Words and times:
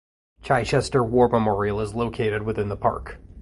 Chichester 0.41 1.03
War 1.03 1.29
Memorial 1.29 1.79
is 1.79 1.93
located 1.93 2.41
within 2.41 2.69
the 2.69 2.75
park. 2.75 3.19